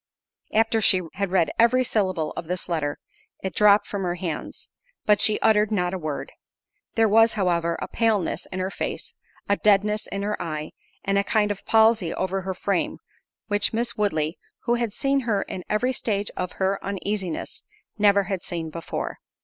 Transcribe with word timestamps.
After 0.51 0.81
she 0.81 1.01
had 1.13 1.29
read 1.29 1.51
every 1.59 1.83
syllable 1.83 2.33
of 2.35 2.47
this 2.47 2.67
letter, 2.67 2.97
it 3.43 3.53
dropped 3.53 3.85
from 3.85 4.01
her 4.01 4.15
hands; 4.15 4.67
but 5.05 5.21
she 5.21 5.39
uttered 5.41 5.71
not 5.71 5.93
a 5.93 5.99
word. 5.99 6.31
There 6.95 7.07
was, 7.07 7.33
however, 7.35 7.75
a 7.79 7.87
paleness 7.87 8.47
in 8.47 8.57
her 8.57 8.71
face, 8.71 9.13
a 9.47 9.57
deadness 9.57 10.07
in 10.07 10.23
her 10.23 10.41
eye, 10.41 10.71
and 11.05 11.19
a 11.19 11.23
kind 11.23 11.51
of 11.51 11.63
palsy 11.67 12.11
over 12.15 12.41
her 12.41 12.55
frame, 12.55 12.97
which 13.47 13.73
Miss 13.73 13.95
Woodley, 13.95 14.39
who 14.61 14.73
had 14.73 14.91
seen 14.91 15.19
her 15.19 15.43
in 15.43 15.63
every 15.69 15.93
stage 15.93 16.31
of 16.35 16.53
her 16.53 16.79
uneasiness, 16.83 17.61
never 17.99 18.23
had 18.23 18.41
seen 18.41 18.71
before. 18.71 19.19